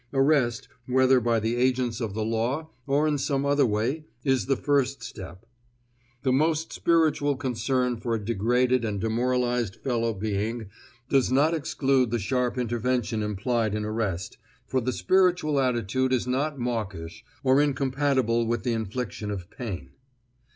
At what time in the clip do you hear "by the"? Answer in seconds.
1.19-1.55